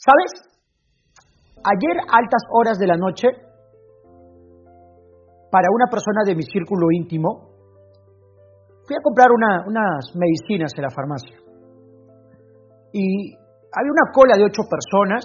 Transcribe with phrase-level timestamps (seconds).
[0.00, 0.32] ¿Sabes?
[1.60, 3.28] Ayer, altas horas de la noche,
[5.52, 7.52] para una persona de mi círculo íntimo,
[8.88, 11.36] fui a comprar unas medicinas en la farmacia.
[12.94, 15.20] Y había una cola de ocho personas.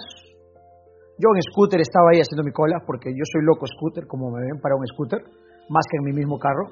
[1.16, 4.44] Yo en scooter estaba ahí haciendo mi cola, porque yo soy loco scooter, como me
[4.44, 5.24] ven, para un scooter,
[5.70, 6.68] más que en mi mismo carro.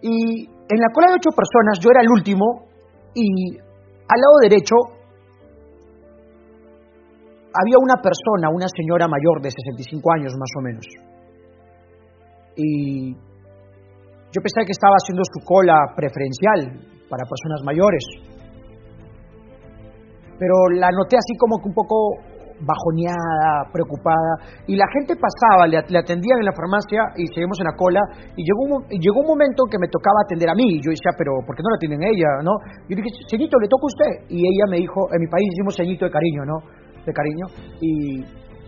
[0.00, 2.70] Y en la cola de ocho personas yo era el último
[3.14, 4.76] y al lado derecho
[7.52, 10.86] había una persona, una señora mayor de 65 años más o menos.
[12.56, 13.12] Y
[14.32, 16.72] yo pensé que estaba haciendo su cola preferencial
[17.08, 18.04] para personas mayores.
[20.38, 22.16] Pero la noté así como que un poco
[22.62, 27.76] bajoneada, preocupada, y la gente pasaba, le, atendían en la farmacia y seguimos en la
[27.76, 28.00] cola,
[28.36, 31.42] y llegó un, llegó un momento que me tocaba atender a mí, yo decía, pero
[31.42, 32.54] ¿por qué no la atienden ella, no?
[32.86, 35.74] Yo dije, señito, le toca a usted, y ella me dijo, en mi país decimos
[35.74, 36.58] señito de cariño, ¿no?
[37.04, 37.46] De cariño,
[37.80, 38.24] y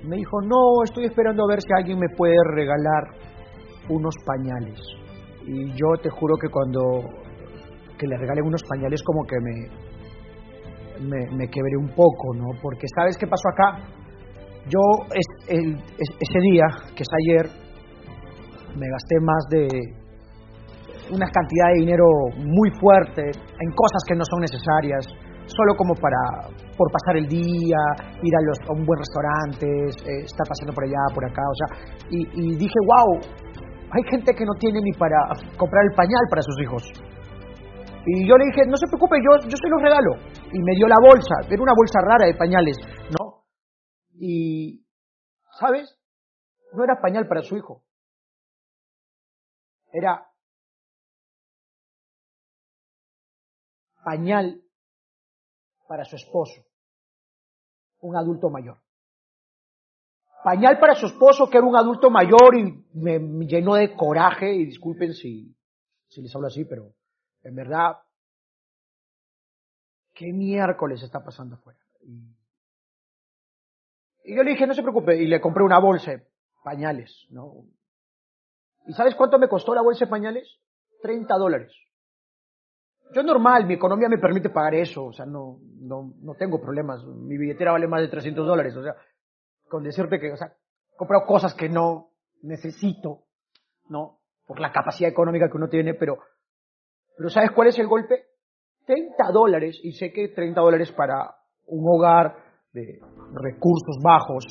[0.09, 3.05] me dijo, no, estoy esperando a ver si alguien me puede regalar
[3.89, 4.81] unos pañales.
[5.47, 6.81] Y yo te juro que cuando
[7.99, 12.47] que le regalen unos pañales como que me, me, quebré un poco, ¿no?
[12.61, 13.79] Porque ¿sabes qué pasó acá?
[14.67, 14.81] Yo
[15.15, 16.65] ese día,
[16.97, 17.47] que es ayer,
[18.77, 19.69] me gasté más de
[21.13, 22.05] una cantidad de dinero
[22.39, 25.07] muy fuerte en cosas que no son necesarias,
[25.47, 27.79] solo como para por pasar el día,
[28.23, 31.57] ir a, los, a un buen restaurante, eh, estar paseando por allá, por acá, o
[31.57, 31.69] sea,
[32.11, 33.21] y, y dije, wow,
[33.95, 35.17] hay gente que no tiene ni para
[35.57, 36.83] comprar el pañal para sus hijos.
[38.07, 40.13] Y yo le dije, no se preocupe, yo, yo se los regalo.
[40.53, 42.77] Y me dio la bolsa, era una bolsa rara de pañales,
[43.11, 43.45] ¿no?
[44.13, 44.85] Y,
[45.59, 45.99] ¿sabes?
[46.75, 47.83] No era pañal para su hijo.
[49.93, 50.27] Era
[54.05, 54.64] pañal
[55.95, 56.67] para su esposo,
[58.01, 58.85] un adulto mayor
[60.43, 64.67] pañal para su esposo, que era un adulto mayor y me, llenó de coraje, y
[64.67, 65.57] disculpen si,
[66.09, 66.97] si les hablo así, pero
[67.45, 67.93] en verdad,
[70.13, 71.79] ¿qué miércoles está pasando afuera?
[72.03, 72.35] Y,
[74.37, 76.27] yo le dije, no se preocupe, y le compré una bolsa de
[76.65, 77.67] pañales, ¿no?
[78.87, 80.59] ¿Y sabes cuánto me costó la bolsa de pañales?
[81.03, 81.73] 30 dólares.
[83.15, 87.05] Yo normal, mi economía me permite pagar eso, o sea, no, no, no tengo problemas.
[87.05, 88.95] Mi billetera vale más de 300 dólares, o sea,
[89.69, 92.09] con decirte que, o sea, he comprado cosas que no
[92.43, 93.21] necesito,
[93.89, 94.19] ¿no?
[94.47, 96.19] Por la capacidad económica que uno tiene, pero,
[97.17, 98.25] pero ¿sabes cuál es el golpe?
[98.87, 101.37] 30 dólares, y sé que 30 dólares para
[101.67, 102.37] un hogar
[102.73, 102.99] de
[103.33, 104.45] recursos bajos,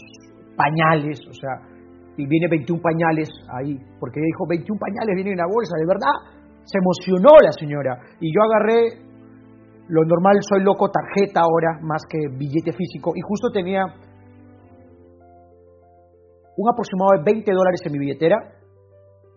[0.56, 1.62] pañales, o sea,
[2.16, 6.43] y viene 21 pañales ahí, porque dijo 21 pañales vienen en la bolsa, de verdad,
[6.64, 9.00] se emocionó la señora, y yo agarré,
[9.88, 13.84] lo normal soy loco tarjeta ahora, más que billete físico, y justo tenía
[16.56, 18.38] un aproximado de 20 dólares en mi billetera,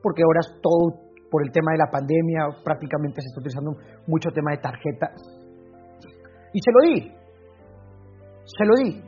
[0.03, 3.72] porque ahora es todo por el tema de la pandemia, prácticamente se está utilizando
[4.06, 5.12] mucho tema de tarjetas.
[6.53, 7.12] Y se lo di,
[8.47, 9.03] se lo di.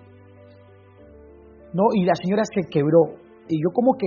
[1.72, 1.84] ¿No?
[1.94, 3.16] Y la señora se quebró.
[3.48, 4.06] Y yo como que,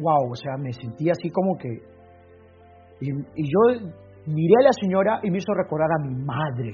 [0.00, 1.89] wow, o sea, me sentí así como que...
[3.00, 3.90] Y, yo
[4.26, 6.72] miré a la señora y me hizo recordar a mi madre.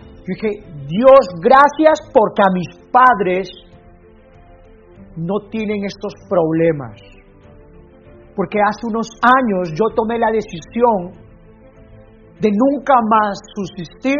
[0.00, 0.48] Yo dije,
[0.88, 3.50] Dios, gracias porque a mis padres
[5.16, 7.00] no tienen estos problemas.
[8.34, 11.24] Porque hace unos años yo tomé la decisión
[12.40, 14.18] de nunca más subsistir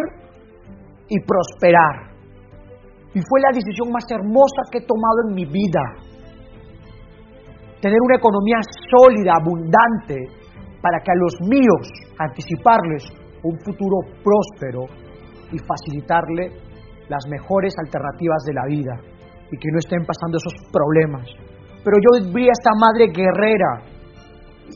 [1.08, 2.14] y prosperar.
[3.14, 5.84] Y fue la decisión más hermosa que he tomado en mi vida.
[7.80, 8.58] Tener una economía
[8.90, 10.43] sólida, abundante,
[10.84, 11.88] para que a los míos
[12.20, 13.08] anticiparles
[13.42, 14.84] un futuro próspero
[15.48, 16.52] y facilitarle
[17.08, 18.94] las mejores alternativas de la vida
[19.48, 21.24] y que no estén pasando esos problemas.
[21.80, 23.80] Pero yo vi a esta madre guerrera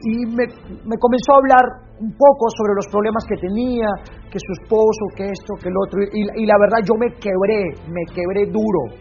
[0.00, 0.48] y me,
[0.88, 1.64] me, comenzó a hablar
[2.00, 3.88] un poco sobre los problemas que tenía,
[4.32, 6.00] que su esposo, que esto, que el otro.
[6.08, 8.96] Y, y la verdad yo me quebré, me quebré duro,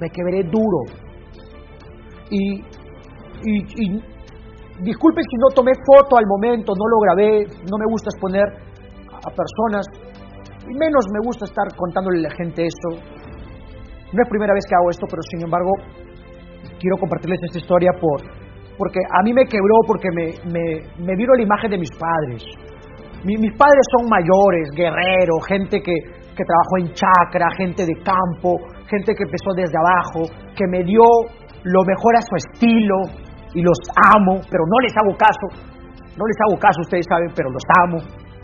[0.00, 0.88] me quebré duro.
[2.30, 2.64] Y,
[3.44, 4.09] y, y
[4.82, 9.28] disculpen si no tomé foto al momento, no lo grabé, no me gusta exponer a
[9.30, 9.84] personas,
[10.68, 12.88] y menos me gusta estar contándole a la gente esto,
[14.12, 15.70] no es primera vez que hago esto, pero sin embargo
[16.80, 18.20] quiero compartirles esta historia por,
[18.76, 22.42] porque a mí me quebró, porque me, me, vino la imagen de mis padres.
[23.24, 28.56] mis padres son mayores, guerreros, gente que, que trabajó en chacra, gente de campo,
[28.88, 31.04] gente que empezó desde abajo, que me dio
[31.62, 33.78] lo mejor a su estilo y los
[34.16, 35.46] amo, pero no les hago caso.
[36.16, 37.98] No les hago caso, ustedes saben, pero los amo,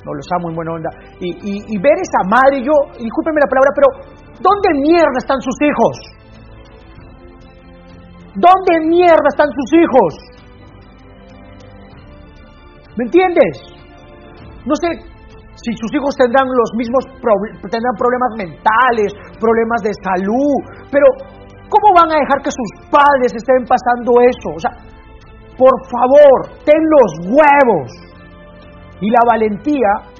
[0.05, 0.91] no los amo en buena onda.
[1.21, 3.89] Y, y, y ver esa madre, yo, discúlpenme la palabra, pero
[4.41, 5.95] ¿Dónde mierda están sus hijos?
[8.37, 10.13] ¿Dónde mierda están sus hijos?
[12.97, 13.55] ¿Me entiendes?
[14.67, 14.93] No sé
[15.57, 17.05] si sus hijos tendrán los mismos
[17.65, 19.09] tendrán problemas mentales,
[19.41, 20.57] problemas de salud,
[20.93, 21.07] pero
[21.73, 24.49] ¿cómo van a dejar que sus padres estén pasando eso?
[24.53, 24.73] O sea,
[25.59, 27.91] por favor, ten los huevos
[29.01, 30.17] y la valentía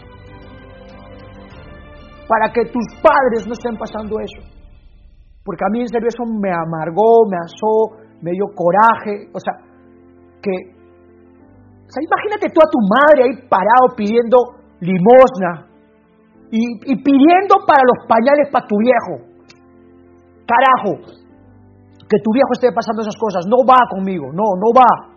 [2.29, 4.43] para que tus padres no estén pasando eso.
[5.45, 9.55] Porque a mí en serio eso me amargó, me asó, me dio coraje, o sea,
[10.43, 14.37] que, o sea, imagínate tú a tu madre ahí parado pidiendo
[14.81, 15.71] limosna
[16.51, 19.37] y, y pidiendo para los pañales para tu viejo.
[20.47, 21.15] Carajo,
[22.09, 25.16] que tu viejo esté pasando esas cosas, no va conmigo, no, no va.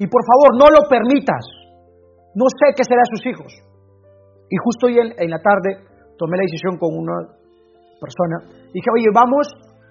[0.00, 1.44] Y por favor, no lo permitas.
[2.32, 3.52] No sé qué será de sus hijos.
[4.48, 5.84] Y justo hoy en, en la tarde
[6.16, 7.36] tomé la decisión con una
[8.00, 8.48] persona.
[8.72, 9.44] Dije, oye, vamos,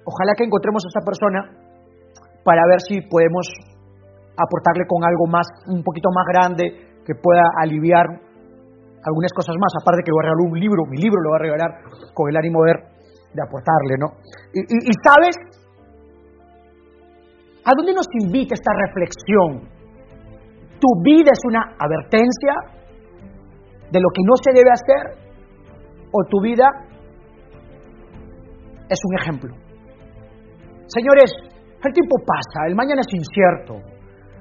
[0.04, 1.40] ojalá que encontremos a esta persona
[2.44, 3.46] para ver si podemos
[4.34, 6.66] aportarle con algo más, un poquito más grande,
[7.06, 8.06] que pueda aliviar
[9.06, 11.40] algunas cosas más, aparte que le voy a regalar un libro, mi libro lo voy
[11.40, 11.72] a regalar
[12.14, 12.74] con el ánimo de,
[13.34, 14.18] de aportarle, ¿no?
[14.54, 15.36] Y, y sabes,
[17.64, 19.79] ¿a dónde nos invita esta reflexión?
[20.80, 22.54] ¿Tu vida es una advertencia
[23.92, 25.20] de lo que no se debe hacer?
[26.12, 26.66] ¿O tu vida
[28.90, 29.54] es un ejemplo?
[30.88, 31.31] Señores,
[31.84, 33.76] el tiempo pasa, el mañana es incierto.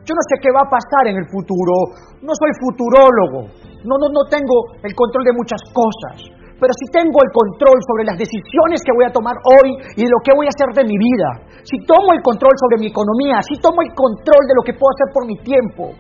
[0.09, 1.93] Yo no sé qué va a pasar en el futuro,
[2.23, 3.53] no soy futurólogo,
[3.85, 6.25] no, no, no tengo el control de muchas cosas,
[6.57, 10.19] pero sí tengo el control sobre las decisiones que voy a tomar hoy y lo
[10.25, 11.61] que voy a hacer de mi vida.
[11.63, 14.91] Si tomo el control sobre mi economía, si tomo el control de lo que puedo
[14.97, 15.93] hacer por mi tiempo,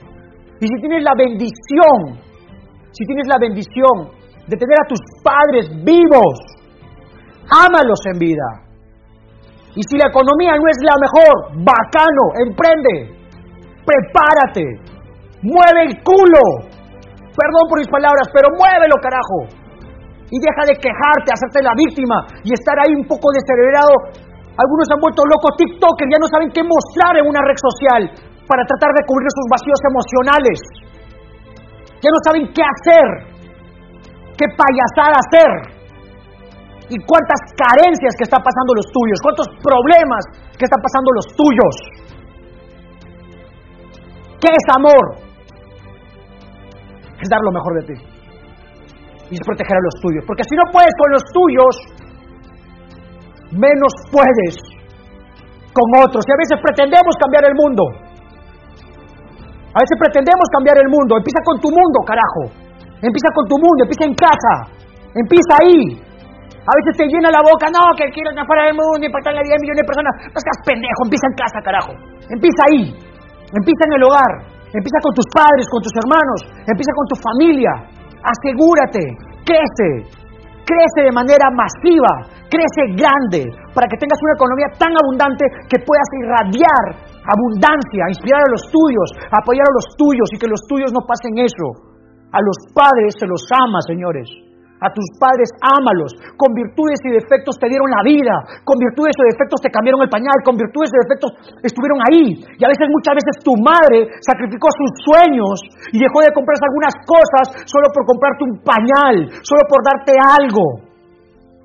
[0.60, 2.18] y si tienes la bendición,
[2.90, 4.10] si tienes la bendición
[4.46, 6.34] de tener a tus padres vivos,
[7.46, 8.48] ámalos en vida.
[9.78, 13.14] Y si la economía no es la mejor, bacano, emprende,
[13.86, 14.66] prepárate,
[15.46, 16.42] mueve el culo.
[17.38, 19.46] Perdón por mis palabras, pero muévelo, carajo.
[20.26, 24.10] Y deja de quejarte, hacerte la víctima y estar ahí un poco descerebrado.
[24.58, 28.64] Algunos han vuelto locos TikTokers, ya no saben qué mostrar en una red social para
[28.64, 30.58] tratar de cubrir sus vacíos emocionales.
[32.00, 33.08] Ya no saben qué hacer,
[34.40, 35.52] qué payasada hacer
[36.88, 40.22] y cuántas carencias que están pasando los tuyos, cuántos problemas
[40.56, 41.74] que están pasando los tuyos.
[44.40, 45.04] ¿Qué es amor?
[47.20, 47.96] Es dar lo mejor de ti.
[49.28, 50.24] Y es proteger a los tuyos.
[50.24, 51.74] Porque si no puedes con los tuyos,
[53.52, 54.54] menos puedes
[55.74, 56.24] con otros.
[56.24, 58.07] Y a veces pretendemos cambiar el mundo.
[59.78, 61.22] A veces pretendemos cambiar el mundo.
[61.22, 62.50] Empieza con tu mundo, carajo.
[62.98, 64.54] Empieza con tu mundo, empieza en casa.
[65.14, 65.94] Empieza ahí.
[66.66, 69.40] A veces te llena la boca, no, que quiero estar fuera del mundo, impactar la
[69.46, 70.14] vida de millones de personas.
[70.34, 71.92] No seas pendejo, empieza en casa, carajo.
[72.26, 72.90] Empieza ahí.
[73.54, 74.32] Empieza en el hogar.
[74.74, 76.38] Empieza con tus padres, con tus hermanos.
[76.66, 77.72] Empieza con tu familia.
[78.18, 79.04] Asegúrate.
[79.46, 80.10] Crece.
[80.66, 82.26] Crece de manera masiva.
[82.50, 83.46] Crece grande.
[83.70, 86.84] Para que tengas una economía tan abundante que puedas irradiar
[87.24, 91.38] abundancia, inspirar a los tuyos, apoyar a los tuyos y que los tuyos no pasen
[91.38, 91.88] eso.
[92.30, 94.28] A los padres se los ama, señores.
[94.78, 96.14] A tus padres ámalos.
[96.38, 98.62] Con virtudes y defectos te dieron la vida.
[98.62, 100.38] Con virtudes y defectos te cambiaron el pañal.
[100.46, 101.30] Con virtudes y defectos
[101.66, 102.38] estuvieron ahí.
[102.38, 105.56] Y a veces, muchas veces, tu madre sacrificó sus sueños
[105.90, 110.64] y dejó de comprarse algunas cosas solo por comprarte un pañal, solo por darte algo.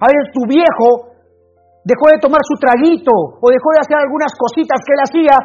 [0.01, 1.12] A veces tu viejo
[1.83, 5.35] dejó de tomar su traguito o dejó de hacer algunas cositas que él hacía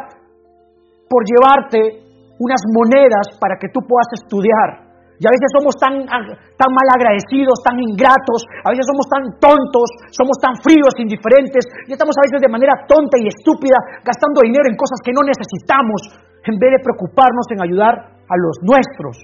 [1.11, 4.89] por llevarte unas monedas para que tú puedas estudiar.
[5.19, 9.91] Y a veces somos tan, tan mal agradecidos, tan ingratos, a veces somos tan tontos,
[10.15, 13.75] somos tan fríos, indiferentes, y estamos a veces de manera tonta y estúpida
[14.07, 18.63] gastando dinero en cosas que no necesitamos, en vez de preocuparnos en ayudar a los
[18.63, 19.19] nuestros.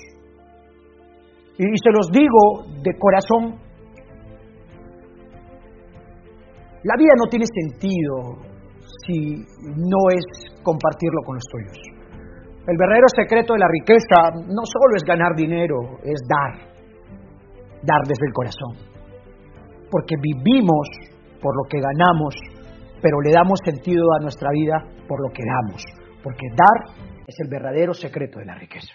[1.62, 3.62] Y, y se los digo de corazón,
[6.85, 8.37] la vida no tiene sentido
[9.07, 10.25] si no es
[10.62, 11.95] compartirlo con los tuyos.
[12.67, 16.69] El verdadero secreto de la riqueza no solo es ganar dinero, es dar.
[17.83, 18.73] Dar desde el corazón.
[19.91, 20.88] Porque vivimos
[21.41, 22.35] por lo que ganamos,
[23.03, 25.83] pero le damos sentido a nuestra vida por lo que damos.
[26.23, 28.95] Porque dar es el verdadero secreto de la riqueza.